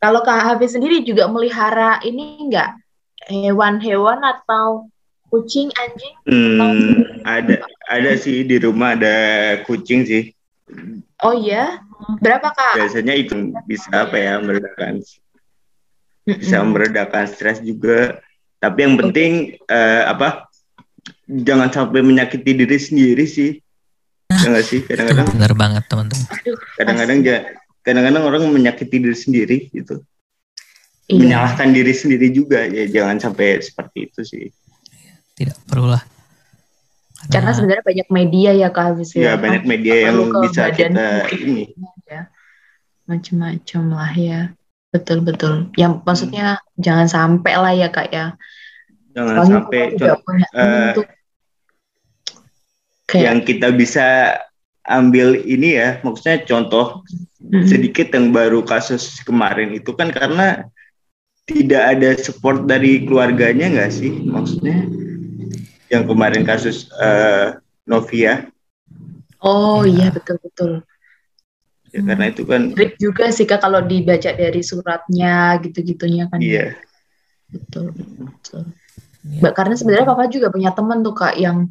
[0.00, 2.80] Kalau Kak Hafiz sendiri juga melihara ini enggak
[3.28, 4.88] hewan-hewan atau
[5.28, 6.14] kucing anjing?
[6.28, 9.16] Hmm, ada ada sih di rumah ada
[9.66, 10.30] kucing sih.
[11.24, 11.82] Oh iya
[12.20, 12.74] berapa kak?
[12.78, 15.00] Biasanya itu bisa apa ya meredakan
[16.24, 18.20] bisa meredakan stres juga.
[18.60, 19.74] Tapi yang penting okay.
[19.74, 20.28] uh, eh, apa
[21.28, 23.60] jangan sampai menyakiti diri sendiri sih.
[24.32, 24.80] Ya sih?
[24.82, 26.26] Kadang-kadang benar banget teman-teman.
[26.80, 27.18] Kadang-kadang
[27.84, 30.00] kadang-kadang orang menyakiti diri sendiri gitu.
[31.04, 31.20] Iya.
[31.20, 32.64] menyalahkan diri sendiri juga.
[32.64, 34.48] Ya jangan sampai seperti itu sih.
[35.36, 36.14] Tidak perlu lah
[37.32, 39.34] karena, sebenarnya banyak media ya kak Hafiz ya, ya.
[39.40, 41.72] banyak media yang bisa kita ini.
[41.72, 41.88] ya.
[43.04, 44.40] Macam-macam lah ya
[44.94, 46.80] betul betul yang maksudnya hmm.
[46.80, 48.26] jangan sampai lah ya kak ya
[49.14, 49.82] jangan Soalnya sampai
[50.54, 50.92] uh,
[53.10, 54.38] kayak, yang kita bisa
[54.84, 57.02] ambil ini ya maksudnya contoh
[57.40, 57.66] hmm.
[57.66, 60.68] sedikit yang baru kasus kemarin itu kan karena
[61.44, 64.88] tidak ada support dari keluarganya nggak sih maksudnya
[65.92, 68.48] yang kemarin kasus uh, Novia.
[69.44, 70.72] Oh iya betul betul.
[71.94, 72.08] Ya, hmm.
[72.10, 72.62] Karena itu kan.
[72.74, 76.42] Trik juga sih kak kalau dibaca dari suratnya gitu-gitunya kan.
[76.42, 76.74] Iya.
[77.54, 78.66] Betul betul.
[79.22, 79.54] Ya.
[79.54, 81.70] Karena sebenarnya papa juga punya teman tuh kak yang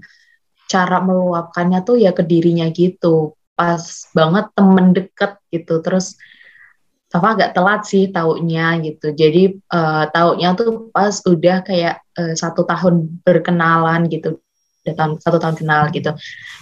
[0.71, 3.35] cara meluapkannya tuh ya ke dirinya gitu.
[3.53, 3.83] Pas
[4.15, 5.83] banget temen deket gitu.
[5.83, 6.15] Terus
[7.13, 9.13] Papa agak telat sih taunya gitu.
[9.13, 14.41] Jadi uh, taunya tuh pas udah kayak uh, satu tahun berkenalan gitu,
[14.81, 16.09] udah tahun satu tahun kenal gitu.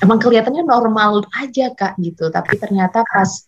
[0.04, 3.48] Emang kelihatannya normal aja kak gitu, tapi ternyata pas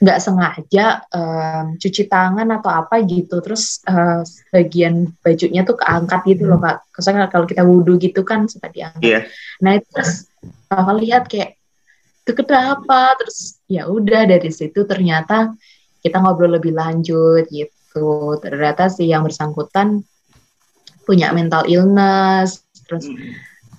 [0.00, 6.48] nggak sengaja um, cuci tangan atau apa gitu, terus uh, bagian bajunya tuh keangkat gitu
[6.48, 6.88] loh kak.
[6.88, 9.04] Kesannya kalau kita wudhu gitu kan suka diangkat.
[9.04, 9.22] Yeah.
[9.60, 10.32] Nah itu terus
[10.72, 11.60] papa lihat kayak
[12.24, 13.12] itu kenapa?
[13.20, 15.52] Terus ya udah dari situ ternyata
[16.00, 20.00] kita ngobrol lebih lanjut gitu ternyata si yang bersangkutan
[21.04, 23.04] punya mental illness terus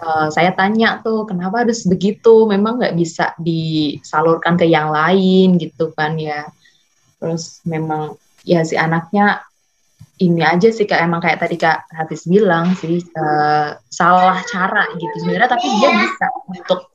[0.01, 5.93] uh, saya tanya tuh kenapa harus begitu memang nggak bisa disalurkan ke yang lain gitu
[5.93, 6.49] kan ya
[7.21, 9.45] terus memang ya si anaknya
[10.21, 15.25] ini aja sih kak emang kayak tadi kak Hafiz bilang sih uh, salah cara gitu
[15.25, 16.91] sebenarnya tapi dia bisa untuk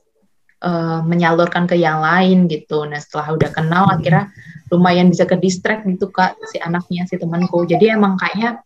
[0.63, 2.87] uh, menyalurkan ke yang lain gitu.
[2.87, 4.31] Nah setelah udah kenal akhirnya
[4.71, 7.67] lumayan bisa ke distract gitu kak si anaknya si temanku.
[7.67, 8.63] Jadi emang kayaknya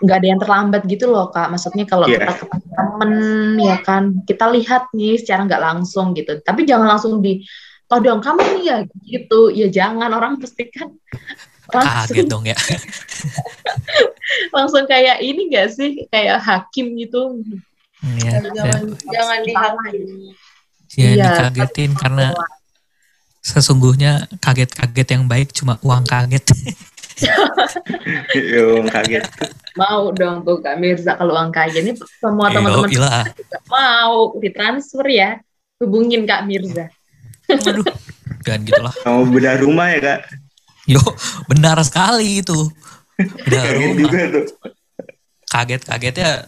[0.00, 1.52] nggak ada yang terlambat gitu loh kak.
[1.52, 2.24] Maksudnya kalau yeah.
[2.24, 3.12] kita ketemu temen
[3.60, 6.40] ya kan kita lihat nih secara nggak langsung gitu.
[6.40, 7.44] Tapi jangan langsung di
[7.90, 10.94] todong kamu nih ya gitu ya jangan orang pasti kan
[11.74, 12.54] kaget dong ya
[14.54, 17.42] langsung kayak ini gak sih kayak hakim gitu
[18.22, 19.10] ya, jangan ya.
[19.10, 20.34] jangan dihakimi
[20.94, 22.34] ya, ya dikagetin karena
[23.42, 26.46] sesungguhnya kaget-kaget yang baik cuma uang kaget
[28.76, 29.24] uang kaget
[29.76, 33.28] mau dong tuh Kak Mirza kalau uang kaget ini semua teman-teman
[33.68, 35.30] mau ditransfer ya
[35.80, 36.88] hubungin Kak Mirza
[37.50, 37.86] Aduh,
[38.46, 38.94] jangan gitulah.
[39.06, 40.20] Mau bedah rumah ya kak?
[40.86, 41.02] Yo,
[41.50, 42.70] benar sekali itu.
[43.18, 44.10] Bedah rumah.
[45.50, 46.46] Kaget-kagetnya.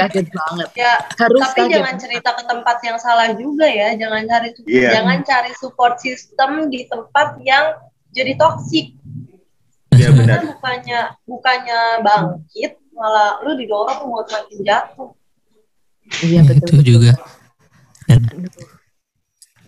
[0.00, 0.68] kaget banget.
[0.76, 1.72] Ya, harus tapi kaget.
[1.72, 3.96] jangan cerita ke tempat yang salah juga ya.
[3.96, 4.92] Jangan cari yeah.
[5.00, 7.80] jangan cari support system di tempat yang
[8.14, 8.94] jadi toksik.
[9.94, 10.46] Iya benar.
[10.56, 15.10] Bukannya bukannya bangkit, malah lu didorong buat makin jatuh.
[16.24, 16.80] Iya betul.
[16.80, 17.14] Itu juga
[18.10, 18.26] dan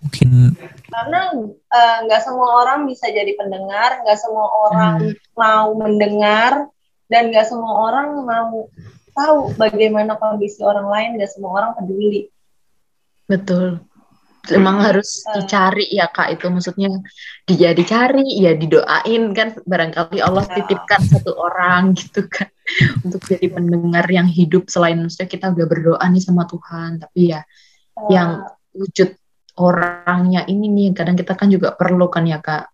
[0.02, 0.58] mungkin
[0.90, 1.20] karena
[1.54, 5.38] eh, nggak uh, semua orang bisa jadi pendengar nggak semua orang hmm.
[5.38, 6.66] mau mendengar
[7.06, 8.66] dan nggak semua orang mau
[9.14, 12.26] tahu bagaimana kondisi orang lain nggak semua orang peduli
[13.30, 13.78] betul
[14.50, 16.90] emang harus uh, dicari ya kak itu maksudnya.
[17.46, 19.54] Dia dicari ya didoain kan.
[19.62, 20.62] Barangkali Allah ya.
[20.62, 22.50] titipkan satu orang gitu kan.
[23.06, 24.66] Untuk jadi pendengar yang hidup.
[24.66, 27.46] Selain maksudnya kita udah berdoa nih sama Tuhan tapi ya
[28.08, 29.14] yang wujud
[29.60, 32.72] orangnya ini nih kadang kita kan juga perlu kan ya kak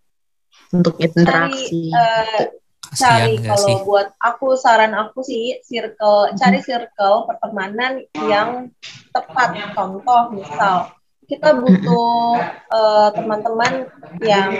[0.71, 2.47] untuk interaksi cari, uh,
[2.95, 3.77] cari kalau sih?
[3.83, 6.37] buat aku saran aku sih circle hmm.
[6.39, 8.71] cari circle pertemanan yang
[9.11, 9.75] tepat.
[9.75, 10.93] Contoh misal
[11.29, 12.41] kita butuh
[12.73, 13.87] uh, teman-teman
[14.25, 14.51] yang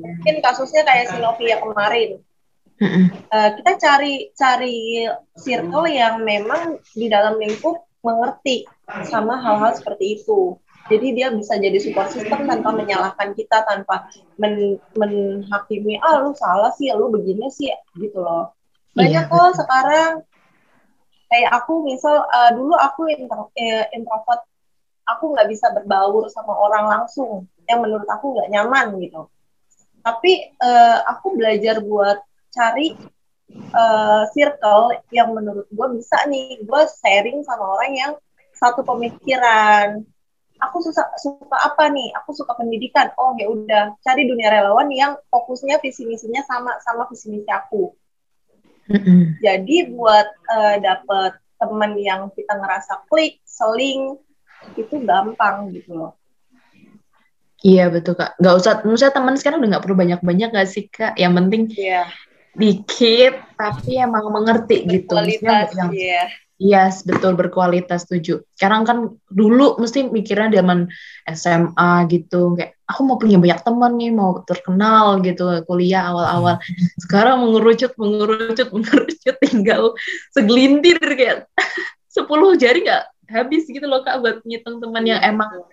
[0.00, 2.18] mungkin kasusnya kayak si Novia kemarin
[3.30, 5.06] uh, kita cari cari
[5.38, 8.66] circle yang memang di dalam lingkup mengerti
[9.06, 10.58] sama hal-hal seperti itu.
[10.90, 16.74] Jadi dia bisa jadi support system tanpa menyalahkan kita, tanpa men menhakimi, ah lu salah
[16.74, 18.50] sih, lu begini sih, gitu loh.
[18.98, 20.26] Banyak iya, kok sekarang,
[21.30, 24.42] kayak aku misal, uh, dulu aku intro, eh, introvert,
[25.06, 29.26] aku nggak bisa berbaur sama orang langsung, yang menurut aku nggak nyaman gitu.
[30.02, 32.18] Tapi uh, aku belajar buat
[32.50, 32.94] cari
[33.74, 38.12] uh, circle yang menurut gue bisa nih, gue sharing sama orang yang
[38.54, 40.02] satu pemikiran.
[40.62, 42.14] Aku suka suka apa nih?
[42.22, 43.10] Aku suka pendidikan.
[43.18, 43.98] Oh ya udah.
[43.98, 47.90] Cari dunia relawan yang fokusnya visi misinya sama sama visi misi aku.
[48.90, 49.38] Mm-hmm.
[49.38, 54.18] jadi buat uh, dapet teman yang kita ngerasa klik seling
[54.76, 56.12] itu gampang gitu loh
[57.62, 58.34] Iya betul kak.
[58.42, 61.14] Gak usah, maksudnya teman sekarang udah gak perlu banyak-banyak gak sih kak?
[61.14, 62.10] Yang penting yeah.
[62.58, 65.14] dikit tapi emang mengerti gitu.
[65.94, 66.26] Yeah.
[66.62, 68.46] Yes, betul berkualitas setuju.
[68.54, 70.86] Sekarang kan dulu mesti mikirnya zaman
[71.26, 76.62] SMA gitu, kayak aku mau punya banyak teman nih, mau terkenal gitu kuliah awal-awal.
[77.02, 79.82] Sekarang mengerucut, mengerucut, mengerucut, tinggal
[80.30, 81.50] segelintir kayak
[82.14, 85.64] sepuluh jari nggak habis gitu loh kak buat ngitung teman yang emang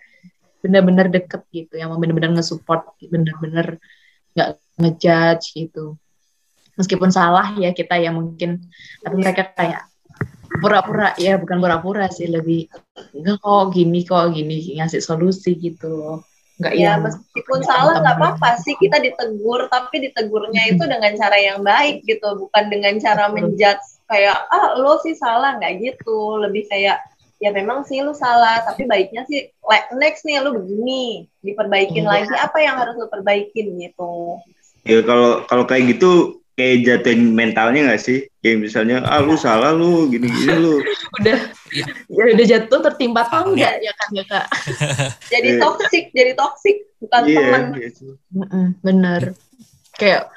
[0.63, 3.79] benar-benar deket gitu, yang benar-benar nge-support, benar-benar
[4.35, 5.95] nggak ngejudge gitu.
[6.79, 8.63] Meskipun salah ya kita ya mungkin,
[9.03, 9.87] tapi mereka kayak
[10.49, 12.67] pura-pura ya bukan pura-pura sih lebih
[13.13, 16.25] enggak kok gini kok gini ngasih solusi gitu
[16.57, 21.61] enggak ya meskipun salah nggak apa-apa sih kita ditegur tapi ditegurnya itu dengan cara yang
[21.61, 26.41] baik gitu bukan dengan cara menjudge kayak ah lo sih salah nggak gitu.
[26.41, 26.97] Lebih kayak
[27.39, 32.11] ya memang sih lu salah tapi baiknya sih like next nih lu begini diperbaikin iya.
[32.19, 34.39] lagi apa yang harus lu perbaikin gitu
[34.83, 38.27] ya kalau kalau kayak gitu kayak jatuhin mentalnya gak sih?
[38.43, 40.83] Kayak misalnya, ah lu salah lu, gini-gini lu.
[41.23, 41.39] udah,
[41.71, 41.85] ya.
[42.11, 44.45] ya udah jatuh tertimpa tangga ya kan ya kak?
[45.31, 45.61] jadi iya.
[45.63, 47.63] toksik, jadi toksik, bukan yeah, teman.
[47.79, 48.07] Gitu.
[48.83, 49.21] bener.
[49.95, 50.27] Kayak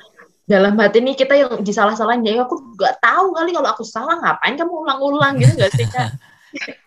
[0.47, 4.55] dalam hati ini kita yang disalah-salahin, ya aku gak tahu kali kalau aku salah, ngapain
[4.55, 6.15] kamu ulang-ulang gitu gak sih kak?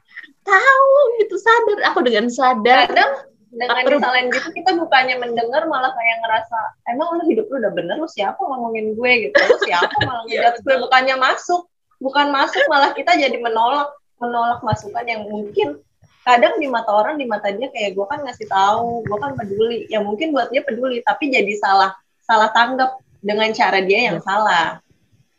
[0.45, 1.77] tahu gitu sadar.
[1.91, 2.87] Aku dengan sadar.
[2.87, 3.11] Kadang
[3.55, 6.59] dengan disalahin gitu kita bukannya mendengar malah kayak ngerasa
[6.91, 9.11] emang lu hidup lu udah bener lu siapa ngomongin gue?
[9.29, 9.35] gitu.
[9.35, 10.75] Lu siapa malah iya, ngejat gue?
[10.83, 11.61] bukannya masuk
[12.03, 15.79] bukan masuk malah kita jadi menolak menolak masukan yang mungkin
[16.27, 19.79] kadang di mata orang di mata dia kayak gue kan ngasih tahu gue kan peduli.
[19.87, 21.95] Ya mungkin buat dia peduli tapi jadi salah
[22.27, 24.83] salah tanggap dengan cara dia yang salah.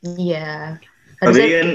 [0.01, 0.81] Iya.
[1.21, 1.69] Tapi kan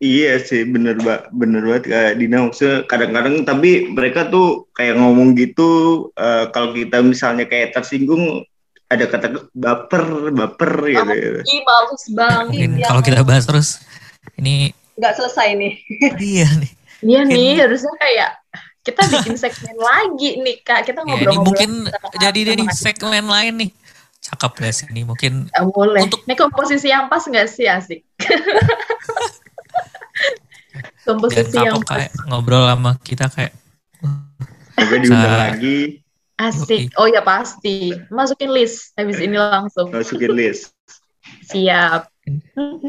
[0.00, 5.36] Iya sih bener mbak bener banget kayak Dina maksudnya kadang-kadang tapi mereka tuh kayak ngomong
[5.36, 5.68] gitu
[6.16, 8.40] uh, kalau kita misalnya kayak tersinggung
[8.88, 11.04] ada kata baper baper gitu.
[11.04, 12.68] Oh, Ih males banget.
[12.74, 12.88] Ya.
[12.88, 13.68] Kalau kita bahas terus
[14.34, 15.72] ini nggak selesai nih.
[16.32, 16.70] iya nih.
[17.00, 18.30] Iya nih harusnya kayak
[18.80, 22.66] kita bikin segmen lagi nih kak kita Ya, ini ngobrol-ngobrol mungkin sama- jadi deh nih
[22.66, 23.70] sama- segmen lain nih.
[24.20, 28.00] Cakep gak sih ini mungkin Eh, boleh Untuk- ini komposisi yang pas nggak sih asik
[30.80, 31.90] dan komposisi yang kapok pas.
[31.96, 33.52] kayak ngobrol sama kita kayak
[34.80, 36.00] Sampai diundang lagi,
[36.40, 36.96] asik.
[36.96, 37.92] Oh ya pasti.
[38.08, 39.92] Masukin list habis ini langsung.
[39.92, 40.72] Masukin list.
[41.52, 42.08] siap.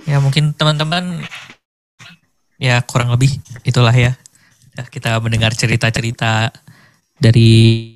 [0.07, 1.19] Ya mungkin teman-teman
[2.55, 4.15] ya kurang lebih itulah ya.
[4.71, 6.55] Ya, kita mendengar cerita-cerita
[7.19, 7.91] dari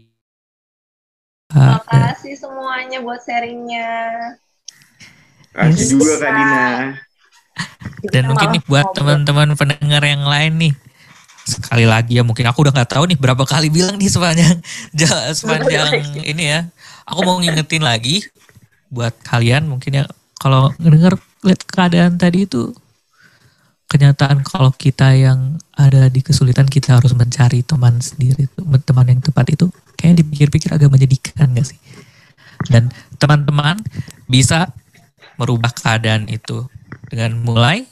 [1.55, 3.91] uh, Makasih semuanya buat sharingnya.
[5.55, 6.65] Kasih juga Kak Dina.
[8.11, 10.73] Dan mungkin nih buat teman-teman pendengar yang lain nih
[11.45, 14.57] sekali lagi ya mungkin aku udah nggak tahu nih berapa kali bilang di sepanjang
[14.99, 16.01] ja- sepanjang
[16.31, 16.59] ini ya.
[17.05, 18.25] Aku mau ngingetin lagi
[18.89, 20.05] buat kalian mungkin ya
[20.41, 22.73] kalau ngedenger lihat keadaan tadi itu
[23.85, 28.49] kenyataan kalau kita yang ada di kesulitan kita harus mencari teman sendiri
[28.81, 31.79] teman yang tepat itu kayaknya dipikir-pikir agak menyedihkan gak sih?
[32.65, 32.89] Dan
[33.21, 33.77] teman-teman
[34.25, 34.73] bisa
[35.37, 36.65] merubah keadaan itu
[37.09, 37.85] dengan mulai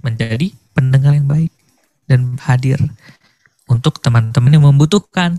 [0.00, 1.52] menjadi pendengar yang baik
[2.08, 2.78] dan hadir
[3.70, 5.38] untuk teman-teman yang membutuhkan.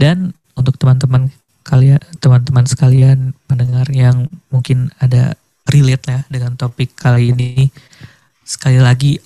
[0.00, 1.32] Dan untuk teman-teman
[1.64, 5.36] kalian teman-teman sekalian pendengar yang mungkin ada
[5.68, 7.68] relate ya dengan topik kali ini
[8.42, 9.20] sekali lagi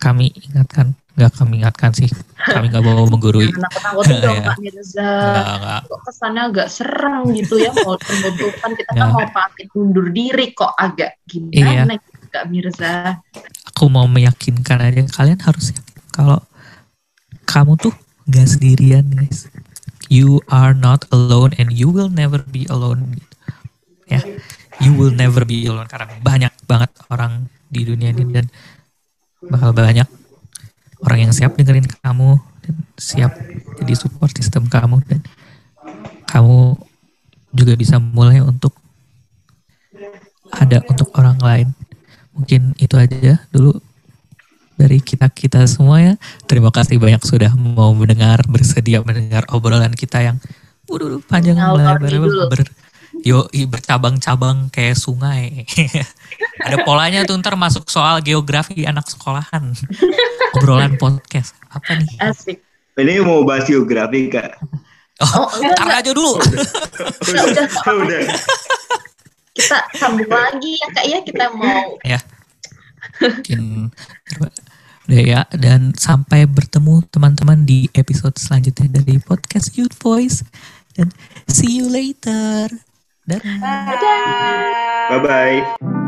[0.00, 4.52] kami ingatkan nggak kami ingatkan sih kami nggak mau menggurui Jangan dong Ya.
[4.58, 5.10] Mirza.
[5.62, 9.14] nggak Kok kesannya agak serem gitu ya mau pembentukan kita kan Ya.
[9.14, 11.86] mau pamit undur diri kok agak Iya.
[11.86, 13.22] gimana gitu Kak Mirza.
[13.70, 16.38] aku mau meyakinkan aja kalian harus yakin kalau
[17.44, 17.94] kamu tuh
[18.26, 19.46] gak sendirian guys
[20.10, 23.34] you are not alone and you will never be alone gitu.
[24.08, 24.20] ya
[24.82, 28.46] you will never be alone karena banyak banget orang di dunia ini dan
[29.46, 30.06] bakal banyak
[31.04, 33.32] orang yang siap dengerin kamu dan siap
[33.80, 35.20] jadi support system kamu dan
[36.24, 36.74] kamu
[37.54, 38.74] juga bisa mulai untuk
[40.50, 41.68] ada untuk orang lain.
[42.34, 43.78] Mungkin itu aja dulu
[44.74, 46.14] dari kita kita semua ya.
[46.50, 50.36] Terima kasih banyak sudah mau mendengar bersedia mendengar obrolan kita yang
[50.90, 52.02] waduh panjang lebar
[52.50, 52.60] ber
[53.24, 55.64] yo bercabang-cabang kayak sungai.
[56.66, 59.72] Ada polanya tuh ntar masuk soal geografi anak sekolahan.
[60.60, 62.20] Obrolan podcast apa nih?
[62.20, 62.60] Asik.
[62.94, 64.60] Ini mau bahas geografi Kak.
[65.24, 66.36] oh, Oh, enggak, ntar aja dulu.
[66.36, 67.94] Udah, udah, udah.
[68.04, 68.22] udah.
[69.56, 71.18] Kita sambung lagi ya Kak ya.
[71.24, 72.20] Kita mau ya.
[73.24, 73.88] Mungkin.
[75.08, 80.44] Udah ya dan sampai bertemu teman-teman di episode selanjutnya dari podcast Youth Voice.
[80.94, 81.10] Dan
[81.50, 82.70] see you later
[83.24, 85.20] dadah Bye.
[85.20, 86.03] Bye bye.